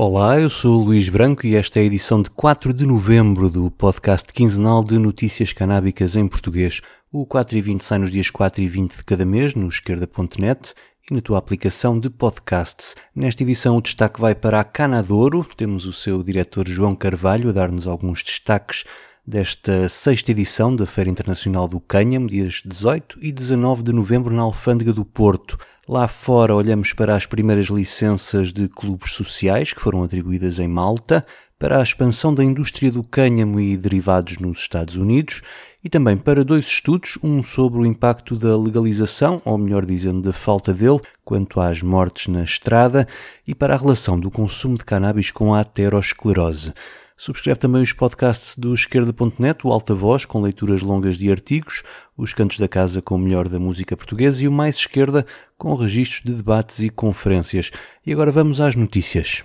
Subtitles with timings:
[0.00, 3.50] Olá, eu sou o Luís Branco e esta é a edição de 4 de novembro
[3.50, 6.80] do podcast quinzenal de notícias canábicas em português.
[7.10, 10.72] O 4 e 20 sai nos dias 4 e 20 de cada mês no esquerda.net
[11.10, 12.94] e na tua aplicação de podcasts.
[13.12, 15.44] Nesta edição o destaque vai para a Canadouro.
[15.56, 18.84] Temos o seu diretor João Carvalho a dar-nos alguns destaques
[19.26, 24.42] desta sexta edição da Feira Internacional do Cânhamo, dias 18 e 19 de novembro na
[24.42, 25.58] Alfândega do Porto.
[25.88, 31.24] Lá fora olhamos para as primeiras licenças de clubes sociais que foram atribuídas em Malta,
[31.58, 35.40] para a expansão da indústria do cânhamo e derivados nos Estados Unidos
[35.82, 40.32] e também para dois estudos, um sobre o impacto da legalização, ou melhor dizendo, da
[40.32, 43.08] falta dele, quanto às mortes na estrada,
[43.46, 46.74] e para a relação do consumo de cannabis com a aterosclerose.
[47.20, 51.82] Subscreve também os podcasts do esquerda.net, o Alta Voz, com leituras longas de artigos,
[52.16, 55.26] os Cantos da Casa com o melhor da música portuguesa e o Mais Esquerda,
[55.56, 57.72] com registros de debates e conferências.
[58.06, 59.42] E agora vamos às notícias.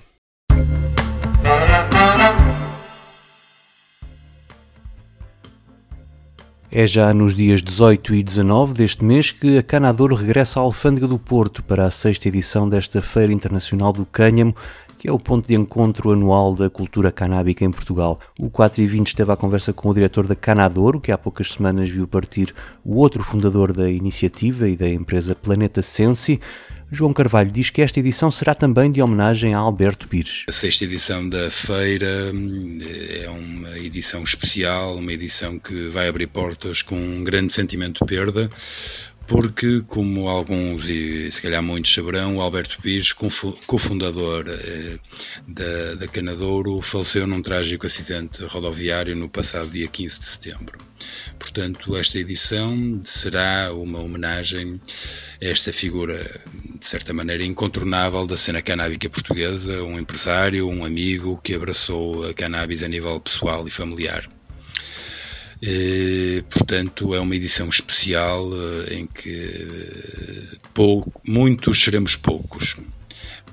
[6.76, 11.08] É já nos dias 18 e 19 deste mês que a Canadouro regressa à Alfândega
[11.08, 14.56] do Porto para a sexta edição desta Feira Internacional do Cânhamo,
[15.04, 18.22] que é o ponto de encontro anual da cultura canábica em Portugal.
[18.40, 21.52] O 4 e 20 esteve à conversa com o diretor da Canadouro, que há poucas
[21.52, 26.40] semanas viu partir o outro fundador da iniciativa e da empresa Planeta Sensi.
[26.90, 30.46] João Carvalho diz que esta edição será também de homenagem a Alberto Pires.
[30.48, 36.28] A sexta edição da feira hum, é uma edição especial, uma edição que vai abrir
[36.28, 38.50] portas com um grande sentimento de perda
[39.28, 45.00] porque, como alguns e se calhar muitos saberão, o Alberto Pires, cofundador eh,
[45.48, 50.78] da, da Canadouro, faleceu num trágico acidente rodoviário no passado dia 15 de setembro.
[51.40, 54.80] Portanto, esta edição será uma homenagem
[55.42, 56.42] a esta figura,
[56.80, 62.34] de certa maneira, incontornável da cena canábica portuguesa, um empresário, um amigo que abraçou a
[62.34, 64.30] cannabis a nível pessoal e familiar.
[65.66, 72.76] E, portanto, é uma edição especial eh, em que eh, pouco, muitos seremos poucos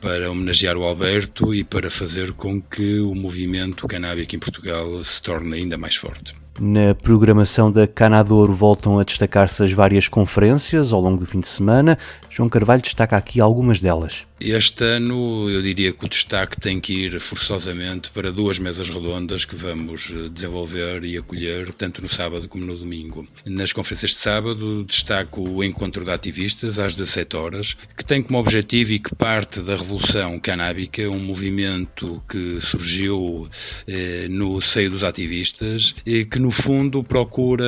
[0.00, 5.22] para homenagear o Alberto e para fazer com que o movimento canábico em Portugal se
[5.22, 6.34] torne ainda mais forte.
[6.58, 11.46] Na programação da Canadouro voltam a destacar-se as várias conferências ao longo do fim de
[11.46, 11.96] semana.
[12.28, 14.26] João Carvalho destaca aqui algumas delas.
[14.42, 19.44] Este ano eu diria que o destaque tem que ir forçosamente para duas mesas redondas
[19.44, 23.28] que vamos eh, desenvolver e acolher tanto no sábado como no domingo.
[23.44, 28.38] Nas conferências de sábado destaco o encontro de ativistas às 17 horas, que tem como
[28.38, 33.46] objetivo e que parte da revolução canábica, um movimento que surgiu
[33.86, 37.66] eh, no seio dos ativistas e que no fundo procura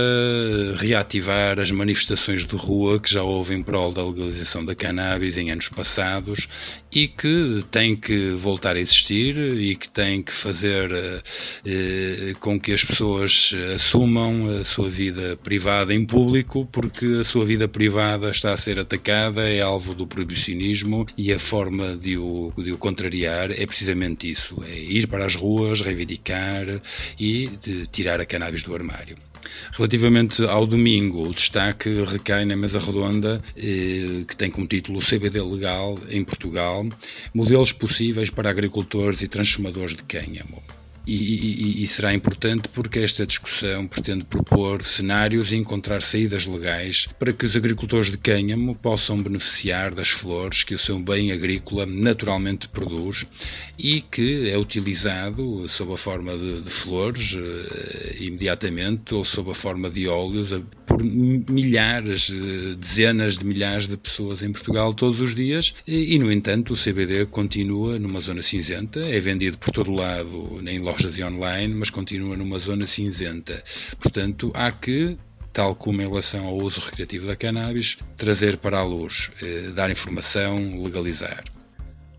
[0.79, 5.51] reativar as manifestações de rua que já houve em prol da legalização da cannabis em
[5.51, 6.49] anos passados
[6.91, 10.91] e que tem que voltar a existir e que tem que fazer
[11.65, 17.47] eh, com que as pessoas assumam a sua vida privada em público, porque a sua
[17.47, 22.53] vida privada está a ser atacada, é alvo do proibicionismo e a forma de o,
[22.59, 26.67] de o contrariar é precisamente isso: é ir para as ruas, reivindicar
[27.19, 27.51] e
[27.91, 29.17] tirar a cannabis do armário.
[29.73, 35.41] Relativamente ao domingo, o destaque recai na mesa redonda, eh, que tem como título CBD
[35.41, 36.87] legal em Portugal,
[37.35, 40.63] modelos possíveis para agricultores e transformadores de cânhamo.
[41.05, 47.09] E, e, e, será importante porque esta discussão pretende propor cenários e encontrar saídas legais
[47.19, 51.85] para que os agricultores de cânhamo possam beneficiar das flores que o seu bem agrícola
[51.87, 53.27] naturalmente produz
[53.77, 59.55] e que é utilizado sob a forma de, de flores uh, imediatamente ou sob a
[59.55, 60.51] forma de óleos
[60.87, 65.75] por milhares, uh, dezenas de milhares de pessoas em Portugal todos os dias.
[65.85, 70.63] E, e, no entanto o CBD continua numa zona cinzenta, é vendido por todo lado
[70.65, 73.63] em lojas e online, mas continua numa zona cinzenta.
[74.01, 75.17] Portanto, há que
[75.53, 79.91] tal como em relação ao uso recreativo da cannabis, trazer para a luz, eh, dar
[79.91, 81.45] informação, legalizar.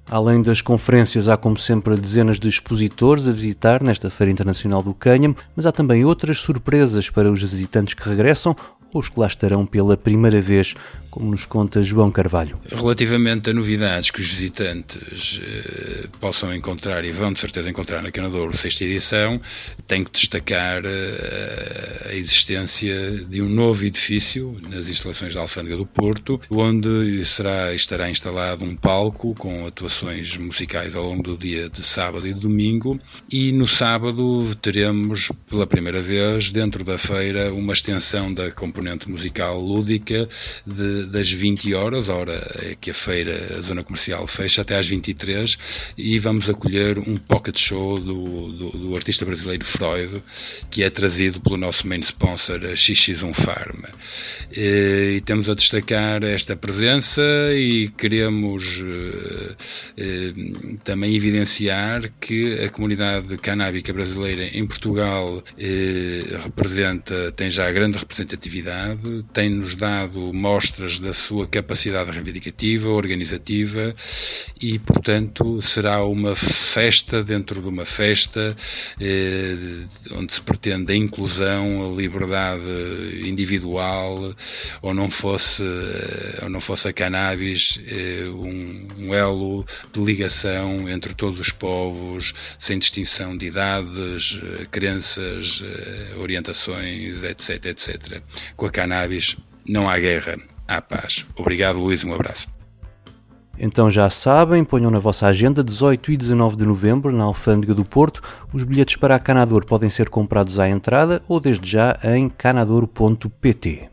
[0.10, 4.94] Além das conferências, há como sempre dezenas de expositores a visitar nesta Feira Internacional do
[4.94, 8.56] Cânhamo, mas há também outras surpresas para os visitantes que regressam
[8.94, 10.76] os que lá estarão pela primeira vez,
[11.10, 12.60] como nos conta João Carvalho.
[12.72, 18.12] Relativamente a novidades que os visitantes eh, possam encontrar e vão de certeza encontrar na
[18.12, 19.40] Canadouro sexta edição,
[19.88, 25.86] tenho que destacar eh, a existência de um novo edifício nas instalações da Alfândega do
[25.86, 31.84] Porto, onde será, estará instalado um palco com atuações musicais ao longo do dia de
[31.84, 33.00] sábado e de domingo.
[33.32, 39.60] E no sábado teremos, pela primeira vez, dentro da feira, uma extensão da componente musical
[39.60, 40.28] lúdica
[40.66, 45.58] de, das 20 horas, hora que a feira, a zona comercial, fecha até às 23,
[45.98, 50.24] e vamos acolher um pocket show do, do, do artista brasileiro Freud,
[50.70, 53.84] que é trazido pelo nosso main sponsor, a XX1 Farm.
[54.56, 57.22] E, e temos a destacar esta presença
[57.54, 59.56] e queremos eh,
[59.98, 60.34] eh,
[60.84, 68.73] também evidenciar que a comunidade canábica brasileira em Portugal eh, representa, tem já grande representatividade,
[69.34, 73.96] tem-nos dado mostras da sua capacidade reivindicativa, organizativa
[74.62, 78.56] e, portanto, será uma festa dentro de uma festa
[80.12, 82.64] onde se pretende a inclusão, a liberdade
[83.24, 84.36] individual,
[84.82, 85.64] ou não fosse,
[86.42, 87.80] ou não fosse a cannabis
[88.34, 94.40] um, um elo de ligação entre todos os povos, sem distinção de idades,
[94.72, 95.62] crenças,
[96.18, 98.22] orientações, etc, etc.
[98.64, 99.36] Com a cannabis
[99.68, 101.26] não há guerra, há paz.
[101.36, 102.48] Obrigado, Luís, um abraço.
[103.60, 107.84] Então já sabem, ponham na vossa agenda 18 e 19 de novembro na Alfândega do
[107.84, 108.22] Porto.
[108.54, 113.93] Os bilhetes para a Canador podem ser comprados à entrada ou desde já em canador.pt.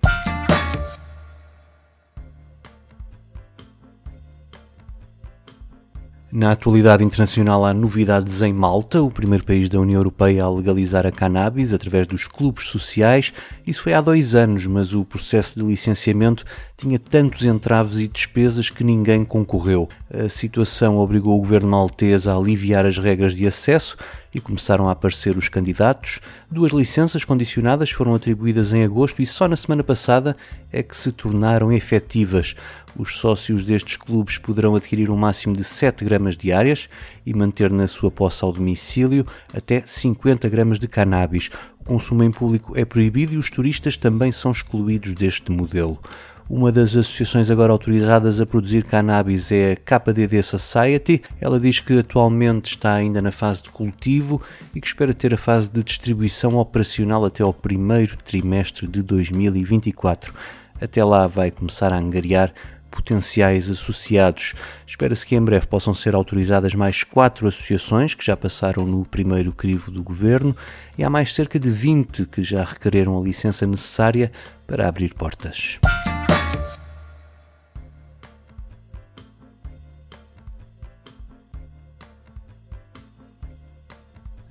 [6.32, 11.04] Na atualidade internacional há novidades em Malta, o primeiro país da União Europeia a legalizar
[11.04, 13.32] a cannabis através dos clubes sociais.
[13.66, 16.44] Isso foi há dois anos, mas o processo de licenciamento
[16.76, 19.88] tinha tantos entraves e despesas que ninguém concorreu.
[20.12, 23.96] A situação obrigou o governo maltês a aliviar as regras de acesso
[24.34, 26.20] e começaram a aparecer os candidatos.
[26.50, 30.36] Duas licenças condicionadas foram atribuídas em agosto e só na semana passada
[30.72, 32.56] é que se tornaram efetivas.
[32.96, 36.88] Os sócios destes clubes poderão adquirir um máximo de 7 gramas diárias
[37.24, 39.24] e manter na sua posse ao domicílio
[39.54, 41.50] até 50 gramas de cannabis.
[41.78, 46.00] O consumo em público é proibido e os turistas também são excluídos deste modelo.
[46.50, 51.22] Uma das associações agora autorizadas a produzir cannabis é a KDD Society.
[51.40, 54.42] Ela diz que atualmente está ainda na fase de cultivo
[54.74, 60.34] e que espera ter a fase de distribuição operacional até ao primeiro trimestre de 2024.
[60.80, 62.52] Até lá vai começar a angariar
[62.90, 64.54] potenciais associados.
[64.84, 69.52] Espera-se que em breve possam ser autorizadas mais quatro associações que já passaram no primeiro
[69.52, 70.56] crivo do governo
[70.98, 74.32] e há mais cerca de 20 que já requereram a licença necessária
[74.66, 75.78] para abrir portas.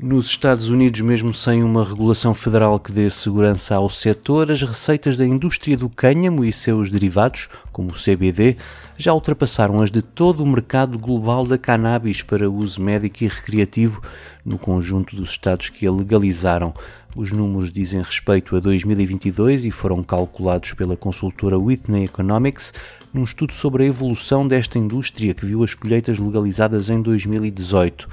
[0.02, 5.18] Nos Estados Unidos, mesmo sem uma regulação federal que dê segurança ao setor, as receitas
[5.18, 8.56] da indústria do cânhamo e seus derivados, como o CBD,
[8.98, 14.02] já ultrapassaram as de todo o mercado global da cannabis para uso médico e recreativo
[14.46, 16.74] no conjunto dos estados que a legalizaram.
[17.14, 22.74] Os números dizem respeito a 2022 e foram calculados pela consultora Whitney Economics
[23.14, 28.08] num estudo sobre a evolução desta indústria que viu as colheitas legalizadas em 2018.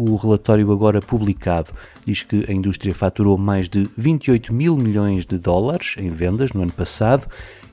[0.00, 1.72] O relatório agora publicado.
[2.04, 6.62] Diz que a indústria faturou mais de 28 mil milhões de dólares em vendas no
[6.62, 7.26] ano passado,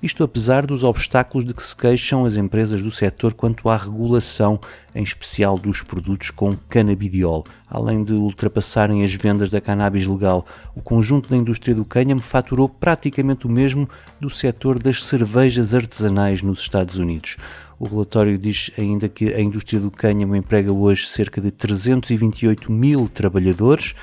[0.06, 4.60] isto apesar dos obstáculos de que se queixam as empresas do setor quanto à regulação,
[4.94, 7.44] em especial dos produtos com canabidiol.
[7.68, 12.69] Além de ultrapassarem as vendas da cannabis legal, o conjunto da indústria do cânhamo faturou
[12.69, 17.38] praticamente o mesmo do setor das cervejas artesanais nos Estados Unidos.
[17.80, 23.09] O relatório diz ainda que a indústria do cânhamo emprega hoje cerca de 328 mil
[23.09, 23.95] trabalhadores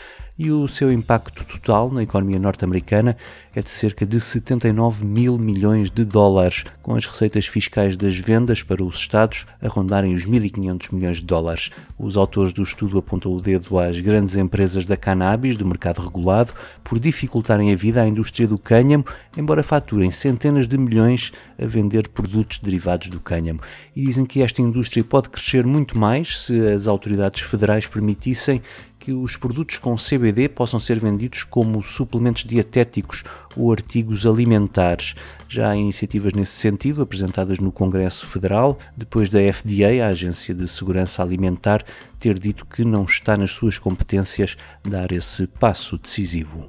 [0.42, 3.16] e o seu impacto total na economia norte-americana
[3.54, 8.60] é de cerca de 79 mil milhões de dólares, com as receitas fiscais das vendas
[8.60, 11.70] para os Estados a rondarem os 1.500 milhões de dólares.
[11.96, 16.52] Os autores do estudo apontam o dedo às grandes empresas da cannabis, do mercado regulado,
[16.82, 19.04] por dificultarem a vida à indústria do cânhamo,
[19.36, 23.60] embora faturem centenas de milhões a vender produtos derivados do cânhamo.
[23.94, 28.60] E dizem que esta indústria pode crescer muito mais se as autoridades federais permitissem
[29.02, 33.24] que os produtos com CBD possam ser vendidos como suplementos dietéticos
[33.56, 35.16] ou artigos alimentares.
[35.48, 40.68] Já há iniciativas nesse sentido apresentadas no Congresso Federal, depois da FDA, a Agência de
[40.68, 41.82] Segurança Alimentar,
[42.20, 44.56] ter dito que não está nas suas competências
[44.88, 46.64] dar esse passo decisivo.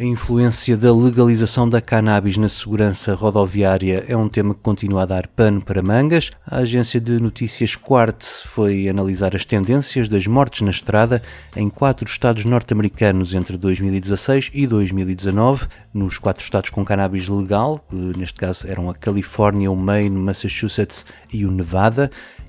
[0.00, 5.06] A influência da legalização da cannabis na segurança rodoviária é um tema que continua a
[5.06, 6.30] dar pano para mangas.
[6.46, 11.20] A agência de notícias Quartz foi analisar as tendências das mortes na estrada
[11.56, 15.66] em quatro estados norte-americanos entre 2016 e 2019.
[15.92, 21.44] Nos quatro estados com cannabis legal, neste caso eram a Califórnia, o Maine, Massachusetts e
[21.44, 22.08] o Nevada,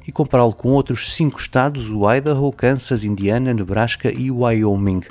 [0.10, 5.02] e compará-lo com outros cinco estados, o Idaho, Kansas, Indiana, Nebraska e Wyoming.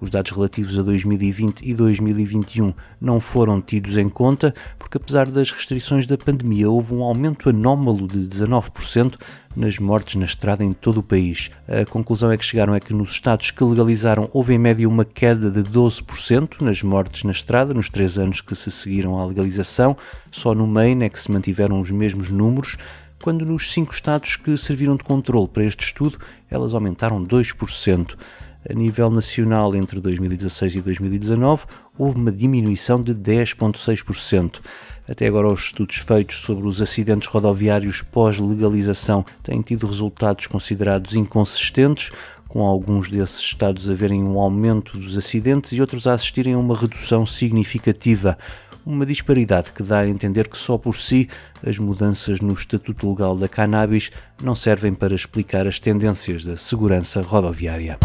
[0.00, 5.52] Os dados relativos a 2020 e 2021 não foram tidos em conta, porque apesar das
[5.52, 9.14] restrições da pandemia, houve um aumento anómalo de 19%
[9.54, 11.52] nas mortes na estrada em todo o país.
[11.68, 15.04] A conclusão é que chegaram é que nos estados que legalizaram houve em média uma
[15.04, 19.96] queda de 12% nas mortes na estrada nos três anos que se seguiram à legalização.
[20.32, 22.76] Só no Maine é que se mantiveram os mesmos números
[23.22, 26.18] quando nos cinco estados que serviram de controle para este estudo
[26.50, 28.16] elas aumentaram 2%.
[28.68, 31.64] A nível nacional, entre 2016 e 2019,
[31.96, 34.60] houve uma diminuição de 10,6%.
[35.08, 42.10] Até agora, os estudos feitos sobre os acidentes rodoviários pós-legalização têm tido resultados considerados inconsistentes,
[42.48, 46.58] com alguns desses estados a verem um aumento dos acidentes e outros a assistirem a
[46.58, 48.36] uma redução significativa
[48.88, 51.28] uma disparidade que dá a entender que só por si
[51.64, 54.10] as mudanças no estatuto legal da cannabis
[54.42, 57.98] não servem para explicar as tendências da segurança rodoviária.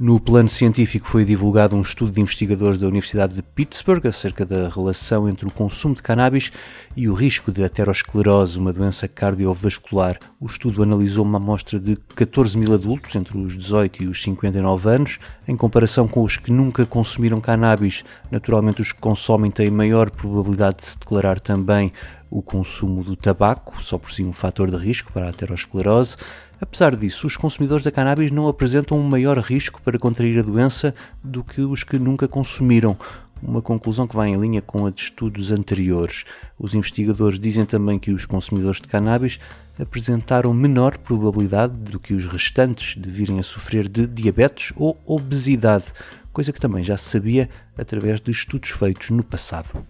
[0.00, 4.68] No plano científico foi divulgado um estudo de investigadores da Universidade de Pittsburgh acerca da
[4.68, 6.52] relação entre o consumo de cannabis
[6.96, 10.16] e o risco de aterosclerose, uma doença cardiovascular.
[10.38, 14.88] O estudo analisou uma amostra de 14 mil adultos entre os 18 e os 59
[14.88, 18.04] anos, em comparação com os que nunca consumiram cannabis.
[18.30, 21.92] Naturalmente, os que consomem têm maior probabilidade de se declarar também
[22.30, 26.16] o consumo do tabaco, só por si um fator de risco para a aterosclerose.
[26.60, 30.94] Apesar disso, os consumidores da cannabis não apresentam um maior risco para contrair a doença
[31.22, 32.96] do que os que nunca consumiram.
[33.40, 36.24] Uma conclusão que vai em linha com a de estudos anteriores.
[36.58, 39.38] Os investigadores dizem também que os consumidores de cannabis
[39.78, 45.84] apresentaram menor probabilidade do que os restantes de virem a sofrer de diabetes ou obesidade,
[46.32, 49.86] coisa que também já se sabia através de estudos feitos no passado.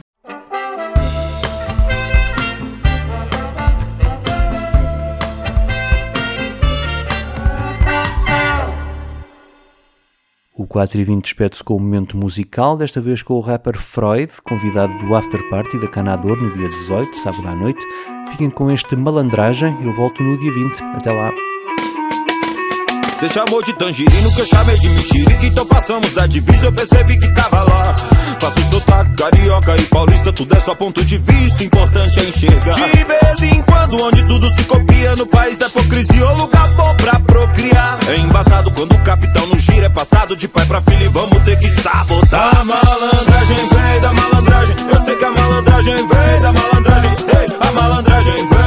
[10.68, 14.92] 4 e 20 despede-se com o momento musical, desta vez com o rapper Freud, convidado
[14.98, 17.84] do After Party da Canador no dia 18, sábado à noite.
[18.30, 20.82] Fiquem com este malandragem, eu volto no dia 20.
[20.94, 21.47] Até lá.
[23.18, 27.18] Você chamou de tangerino que eu chamei de mexerica Então passamos da divisa, eu percebi
[27.18, 27.96] que tava lá.
[28.38, 32.74] Faço sotaque, carioca e paulista Tudo é só ponto de vista, importante é enxergar.
[32.74, 36.94] De vez em quando, onde tudo se copia No país da hipocrisia, o lugar bom
[36.94, 37.98] pra procriar.
[38.06, 41.38] É embaçado quando o capital no gira É passado de pai pra filho e vamos
[41.42, 42.60] ter que sabotar.
[42.60, 47.72] A malandragem vem da malandragem Eu sei que a malandragem vem da malandragem Ei, a
[47.72, 48.57] malandragem vem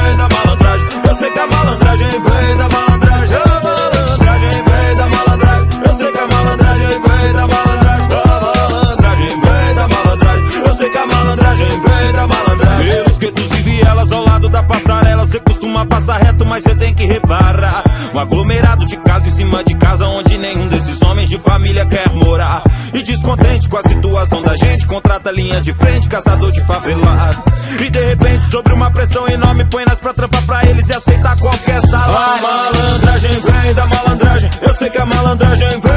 [16.02, 17.84] passar reto, mas cê tem que reparar.
[18.12, 22.12] Um aglomerado de casa em cima de casa, onde nenhum desses homens de família quer
[22.12, 22.62] morar.
[22.92, 27.42] E descontente com a situação da gente, contrata linha de frente, caçador de favelado.
[27.80, 31.38] E de repente, sobre uma pressão enorme, põe nas pra trampar pra eles e aceitar
[31.38, 32.16] qualquer salário.
[32.16, 35.91] A malandragem vem da malandragem, eu sei que a malandragem vem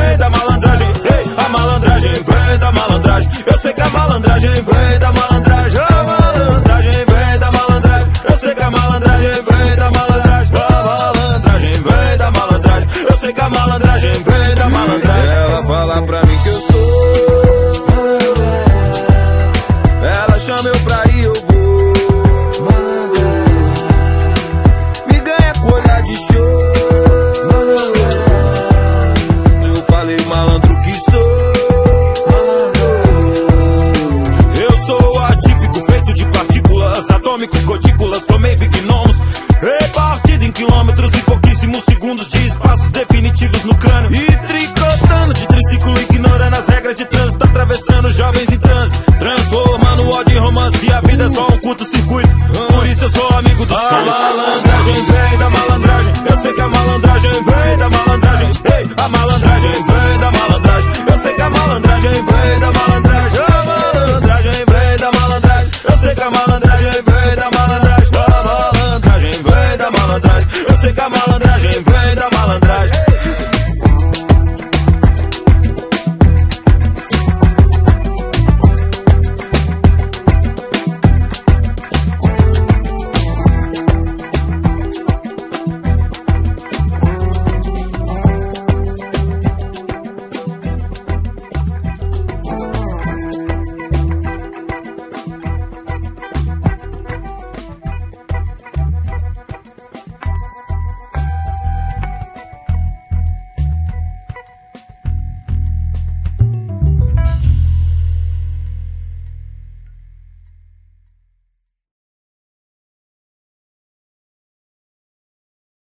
[30.29, 30.75] malandro